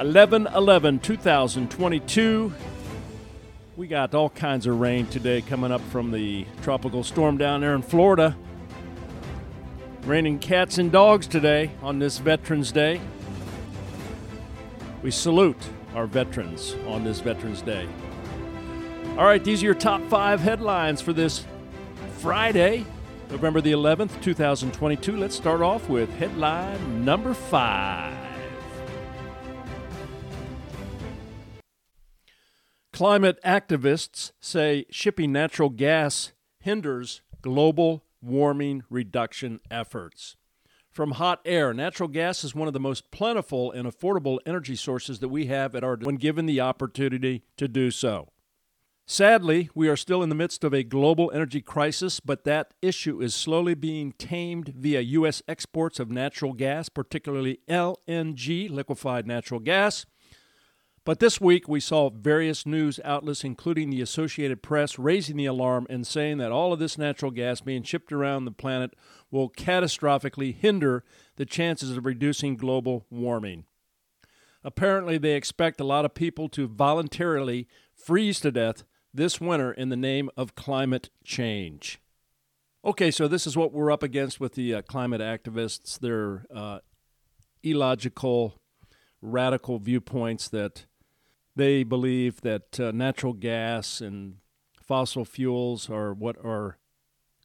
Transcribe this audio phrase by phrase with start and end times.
[0.00, 2.52] 11 11 2022.
[3.76, 7.76] We got all kinds of rain today coming up from the tropical storm down there
[7.76, 8.36] in Florida.
[10.04, 13.00] Raining cats and dogs today on this Veterans Day.
[15.02, 17.86] We salute our veterans on this Veterans Day.
[19.16, 21.46] All right, these are your top five headlines for this
[22.18, 22.84] Friday,
[23.30, 25.16] November the 11th, 2022.
[25.16, 28.23] Let's start off with headline number five.
[32.94, 40.36] Climate activists say shipping natural gas hinders global warming reduction efforts.
[40.92, 45.18] From hot air, natural gas is one of the most plentiful and affordable energy sources
[45.18, 48.28] that we have at our when given the opportunity to do so.
[49.08, 53.20] Sadly, we are still in the midst of a global energy crisis, but that issue
[53.20, 55.42] is slowly being tamed via U.S.
[55.48, 60.06] exports of natural gas, particularly LNG, liquefied natural gas,
[61.04, 65.86] but this week, we saw various news outlets, including the Associated Press, raising the alarm
[65.90, 68.94] and saying that all of this natural gas being shipped around the planet
[69.30, 71.04] will catastrophically hinder
[71.36, 73.64] the chances of reducing global warming.
[74.64, 79.90] Apparently, they expect a lot of people to voluntarily freeze to death this winter in
[79.90, 82.00] the name of climate change.
[82.84, 85.98] Okay, so this is what we're up against with the uh, climate activists.
[85.98, 86.78] Their uh,
[87.62, 88.58] illogical,
[89.20, 90.86] radical viewpoints that
[91.56, 94.36] they believe that uh, natural gas and
[94.80, 96.78] fossil fuels are what are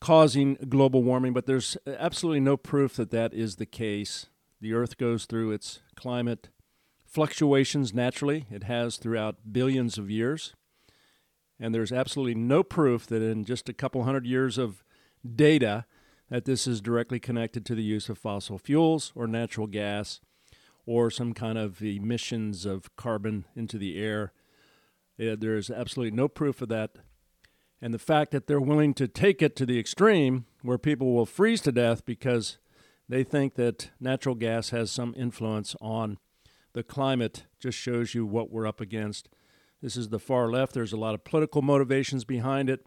[0.01, 4.27] causing global warming, but there's absolutely no proof that that is the case.
[4.61, 6.49] The Earth goes through its climate
[7.05, 10.53] fluctuations naturally, it has throughout billions of years.
[11.59, 14.83] And there's absolutely no proof that in just a couple hundred years of
[15.35, 15.85] data
[16.29, 20.21] that this is directly connected to the use of fossil fuels or natural gas
[20.85, 24.33] or some kind of emissions of carbon into the air.
[25.19, 26.91] Uh, there's absolutely no proof of that.
[27.81, 31.25] And the fact that they're willing to take it to the extreme where people will
[31.25, 32.57] freeze to death because
[33.07, 36.17] they think that natural gas has some influence on
[36.73, 39.29] the climate just shows you what we're up against.
[39.81, 40.73] This is the far left.
[40.73, 42.85] There's a lot of political motivations behind it.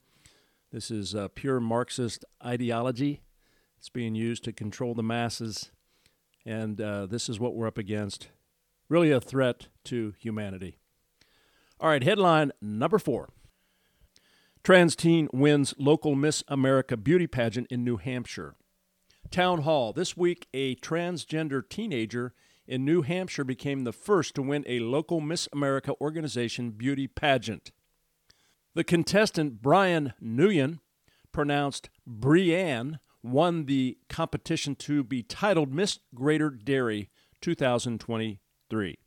[0.71, 3.23] This is uh, pure Marxist ideology.
[3.79, 5.73] It's being used to control the masses
[6.45, 8.29] and uh, this is what we're up against.
[8.89, 10.77] Really a threat to humanity.
[11.81, 13.31] All right, headline number four
[14.63, 18.55] Trans teen wins local Miss America beauty pageant in New Hampshire.
[19.31, 19.93] Town Hall.
[19.93, 22.35] This week, a transgender teenager
[22.67, 27.73] in New Hampshire became the first to win a local Miss America organization beauty pageant.
[28.75, 30.79] The contestant, Brian Nguyen,
[31.33, 37.11] pronounced Brienne, won the competition to be titled Miss Greater Derry
[37.41, 38.99] 2023.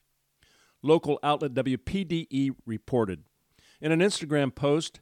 [0.81, 3.23] Local outlet WPDE reported.
[3.81, 4.99] In an Instagram post,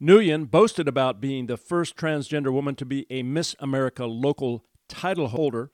[0.00, 5.28] Nguyen boasted about being the first transgender woman to be a Miss America local title
[5.28, 5.70] holder.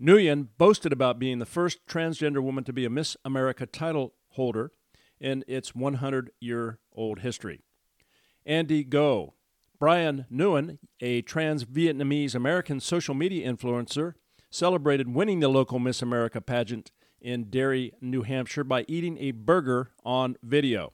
[0.00, 4.72] Nguyen boasted about being the first transgender woman to be a Miss America title holder
[5.20, 7.60] in its 100 year old history.
[8.46, 9.32] Andy Ngo,
[9.82, 14.14] Brian Nguyen, a trans Vietnamese American social media influencer,
[14.48, 19.90] celebrated winning the local Miss America pageant in Derry, New Hampshire by eating a burger
[20.04, 20.92] on video.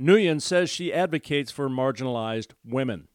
[0.00, 3.08] Nguyen says she advocates for marginalized women.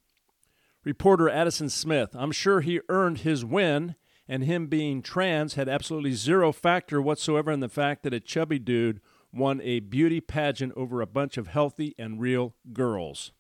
[0.84, 3.96] Reporter Addison Smith, I'm sure he earned his win,
[4.28, 8.60] and him being trans had absolutely zero factor whatsoever in the fact that a chubby
[8.60, 9.01] dude
[9.31, 13.31] won a beauty pageant over a bunch of healthy and real girls.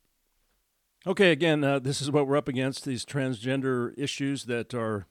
[1.05, 5.05] Okay, again, uh, this is what we're up against these transgender issues that are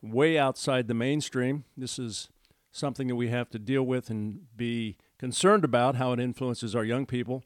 [0.00, 1.64] way outside the mainstream.
[1.76, 2.28] This is
[2.70, 6.84] something that we have to deal with and be concerned about how it influences our
[6.84, 7.42] young people.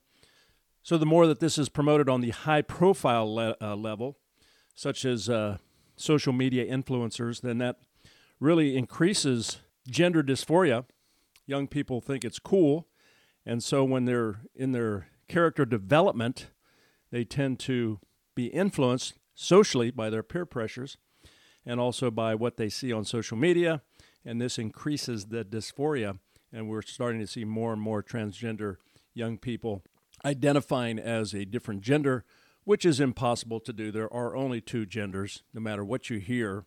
[0.83, 4.19] So, the more that this is promoted on the high profile le- uh, level,
[4.75, 5.57] such as uh,
[5.97, 7.77] social media influencers, then that
[8.39, 10.85] really increases gender dysphoria.
[11.47, 12.87] Young people think it's cool.
[13.47, 16.49] And so, when they're in their character development,
[17.11, 18.01] they tend to
[18.35, 20.97] be influenced socially by their peer pressures
[21.65, 23.83] and also by what they see on social media,
[24.25, 26.19] and this increases the dysphoria
[26.53, 28.77] and we're starting to see more and more transgender
[29.15, 29.83] young people
[30.25, 32.25] identifying as a different gender,
[32.65, 33.91] which is impossible to do.
[33.91, 36.65] There are only two genders, no matter what you hear.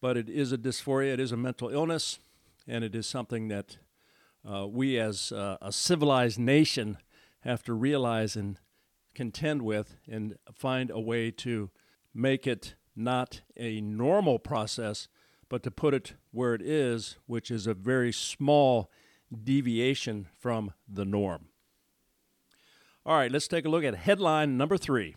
[0.00, 2.18] But it is a dysphoria, it is a mental illness,
[2.66, 3.78] and it is something that
[4.48, 6.98] uh, we as uh, a civilized nation
[7.40, 8.58] have to realize and
[9.14, 11.70] contend with and find a way to
[12.14, 15.08] make it not a normal process,
[15.48, 18.90] but to put it where it is, which is a very small
[19.44, 21.46] deviation from the norm.
[23.06, 25.16] All right, let's take a look at headline number three.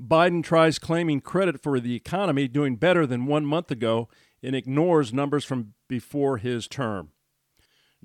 [0.00, 4.08] Biden tries claiming credit for the economy doing better than one month ago
[4.42, 7.10] and ignores numbers from before his term.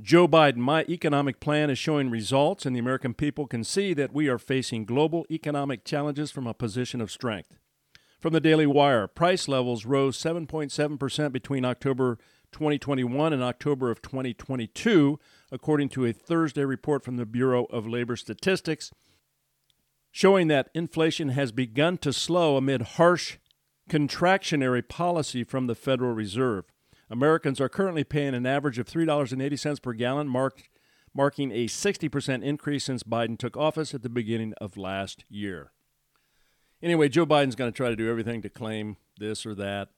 [0.01, 4.13] Joe Biden, my economic plan is showing results, and the American people can see that
[4.13, 7.57] we are facing global economic challenges from a position of strength.
[8.17, 12.17] From the Daily Wire, price levels rose 7.7% between October
[12.53, 15.19] 2021 and October of 2022,
[15.51, 18.91] according to a Thursday report from the Bureau of Labor Statistics,
[20.11, 23.37] showing that inflation has begun to slow amid harsh
[23.89, 26.65] contractionary policy from the Federal Reserve.
[27.09, 30.69] Americans are currently paying an average of $3.80 per gallon, marked,
[31.13, 35.71] marking a 60% increase since Biden took office at the beginning of last year.
[36.81, 39.89] Anyway, Joe Biden's going to try to do everything to claim this or that.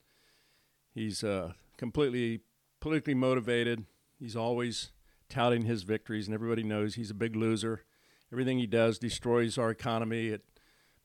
[0.94, 2.42] He's uh, completely
[2.80, 3.86] politically motivated.
[4.19, 4.92] He's always
[5.30, 7.84] touting his victories, and everybody knows he's a big loser.
[8.31, 10.28] Everything he does destroys our economy.
[10.28, 10.44] It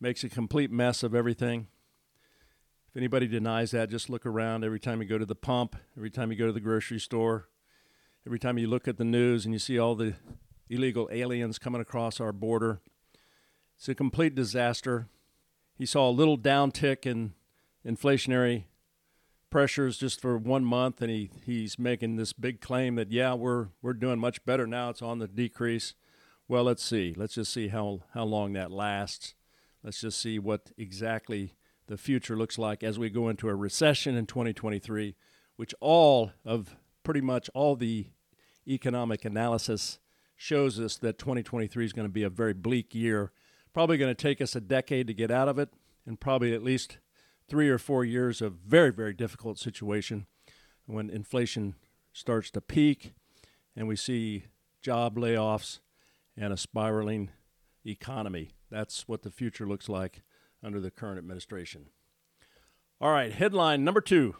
[0.00, 1.68] makes a complete mess of everything.
[2.96, 6.32] Anybody denies that, just look around every time you go to the pump, every time
[6.32, 7.46] you go to the grocery store,
[8.26, 10.14] every time you look at the news and you see all the
[10.70, 12.80] illegal aliens coming across our border.
[13.76, 15.08] It's a complete disaster.
[15.76, 17.34] He saw a little downtick in
[17.86, 18.64] inflationary
[19.50, 23.68] pressures just for one month, and he, he's making this big claim that yeah, we're
[23.82, 24.88] we're doing much better now.
[24.88, 25.92] It's on the decrease.
[26.48, 27.12] Well, let's see.
[27.14, 29.34] Let's just see how how long that lasts.
[29.82, 31.56] Let's just see what exactly
[31.86, 35.14] the future looks like as we go into a recession in 2023,
[35.56, 38.06] which all of pretty much all the
[38.66, 39.98] economic analysis
[40.34, 43.32] shows us that 2023 is going to be a very bleak year.
[43.72, 45.70] Probably going to take us a decade to get out of it,
[46.04, 46.98] and probably at least
[47.48, 50.26] three or four years of very, very difficult situation
[50.86, 51.74] when inflation
[52.12, 53.12] starts to peak
[53.76, 54.44] and we see
[54.82, 55.80] job layoffs
[56.36, 57.30] and a spiraling
[57.84, 58.50] economy.
[58.70, 60.22] That's what the future looks like
[60.62, 61.86] under the current administration.
[63.00, 64.36] All right, headline number two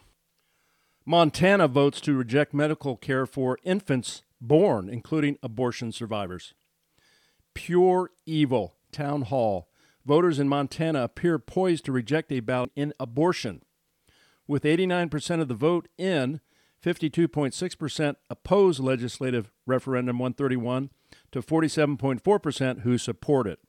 [1.05, 6.53] Montana votes to reject medical care for infants born, including abortion survivors.
[7.53, 8.75] Pure evil.
[8.91, 9.69] Town Hall.
[10.05, 13.61] Voters in Montana appear poised to reject a ballot in abortion.
[14.47, 16.39] With 89% of the vote in,
[16.83, 20.89] 52.6% oppose legislative referendum 131
[21.31, 23.59] to 47.4% who support it.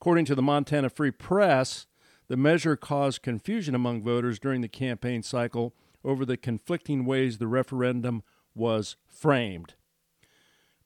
[0.00, 1.86] According to the Montana Free Press,
[2.28, 5.74] the measure caused confusion among voters during the campaign cycle
[6.04, 8.22] over the conflicting ways the referendum
[8.54, 9.74] was framed.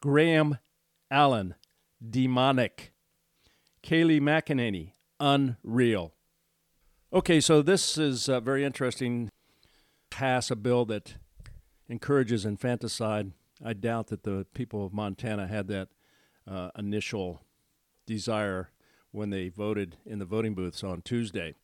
[0.01, 0.59] Graham
[1.11, 1.55] Allen,
[2.09, 2.93] demonic.
[3.83, 6.15] Kayleigh McEnany, unreal.
[7.13, 9.29] Okay, so this is uh, very interesting.
[10.09, 11.17] Pass a bill that
[11.89, 13.33] encourages infanticide.
[13.63, 15.89] I doubt that the people of Montana had that
[16.51, 17.43] uh, initial
[18.07, 18.71] desire
[19.13, 21.55] when they voted in the voting booths on Tuesday.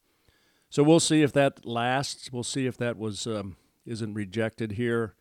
[0.71, 2.31] So we'll see if that lasts.
[2.31, 5.15] We'll see if that was um, isn't rejected here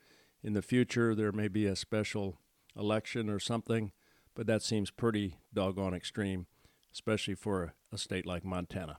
[0.43, 1.15] in the future.
[1.15, 2.37] There may be a special
[2.77, 3.91] election or something,
[4.35, 6.47] but that seems pretty doggone extreme,
[6.93, 8.97] especially for a, state like Montana.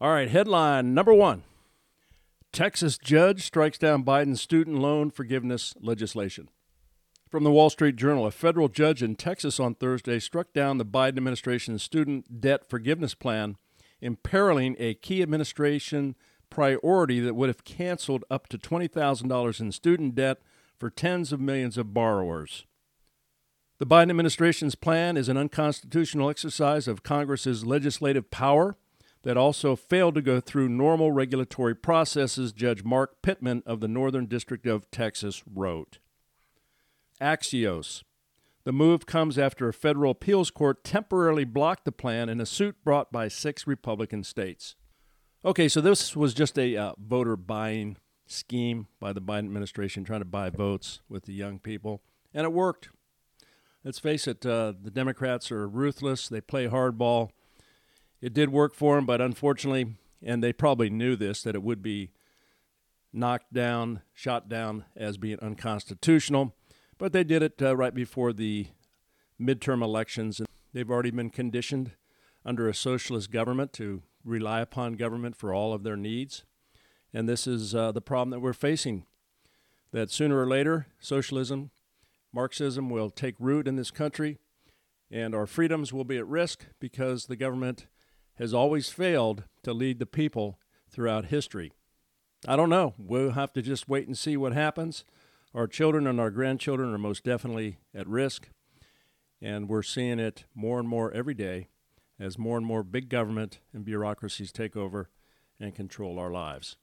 [0.00, 1.44] All right, headline number one
[2.52, 6.48] Texas judge strikes down Biden's student loan forgiveness legislation.
[7.32, 10.84] From the Wall Street Journal, a federal judge in Texas on Thursday struck down the
[10.84, 13.56] Biden administration's student debt forgiveness plan,
[14.02, 16.14] imperiling a key administration
[16.50, 20.42] priority that would have canceled up to $20,000 in student debt
[20.78, 22.66] for tens of millions of borrowers.
[23.78, 28.76] The Biden administration's plan is an unconstitutional exercise of Congress's legislative power
[29.22, 34.26] that also failed to go through normal regulatory processes, Judge Mark Pittman of the Northern
[34.26, 35.96] District of Texas wrote.
[37.22, 38.02] Axios.
[38.64, 42.76] The move comes after a federal appeals court temporarily blocked the plan in a suit
[42.84, 44.76] brought by six Republican states.
[45.44, 50.20] Okay, so this was just a uh, voter buying scheme by the Biden administration trying
[50.20, 52.02] to buy votes with the young people,
[52.32, 52.90] and it worked.
[53.84, 56.28] Let's face it, uh, the Democrats are ruthless.
[56.28, 57.30] They play hardball.
[58.20, 61.82] It did work for them, but unfortunately, and they probably knew this, that it would
[61.82, 62.12] be
[63.12, 66.54] knocked down, shot down as being unconstitutional.
[67.02, 68.68] But they did it uh, right before the
[69.40, 70.38] midterm elections.
[70.38, 71.96] And they've already been conditioned
[72.44, 76.44] under a socialist government to rely upon government for all of their needs.
[77.12, 79.04] And this is uh, the problem that we're facing
[79.90, 81.72] that sooner or later, socialism,
[82.32, 84.38] Marxism will take root in this country,
[85.10, 87.88] and our freedoms will be at risk because the government
[88.36, 90.56] has always failed to lead the people
[90.88, 91.72] throughout history.
[92.46, 92.94] I don't know.
[92.96, 95.04] We'll have to just wait and see what happens.
[95.54, 98.48] Our children and our grandchildren are most definitely at risk,
[99.40, 101.68] and we're seeing it more and more every day
[102.18, 105.10] as more and more big government and bureaucracies take over
[105.60, 106.76] and control our lives.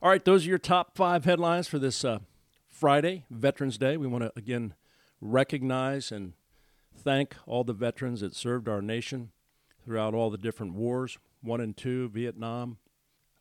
[0.00, 2.20] All right, those are your top five headlines for this uh,
[2.68, 3.96] Friday, Veterans Day.
[3.96, 4.74] We want to again
[5.20, 6.34] recognize and
[6.96, 9.30] thank all the veterans that served our nation
[9.84, 12.78] throughout all the different wars one and two, Vietnam,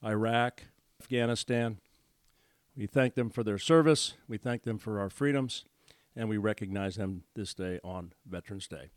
[0.04, 0.64] Iraq,
[1.02, 1.80] Afghanistan.
[2.78, 5.66] We thank them for their service, we thank them for our freedoms,
[6.16, 8.92] and we recognize them this day on Veterans Day.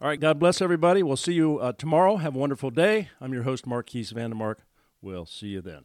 [0.00, 1.04] All right, God bless everybody.
[1.04, 2.16] We'll see you uh, tomorrow.
[2.16, 3.10] Have a wonderful day.
[3.20, 4.56] I'm your host, Marquise Vandemark.
[5.00, 5.84] We'll see you then.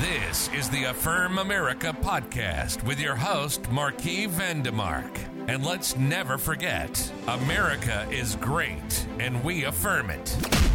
[0.00, 5.18] This is the Affirm America podcast with your host, Marquis Vandemark.
[5.48, 10.67] And let's never forget America is great, and we affirm it.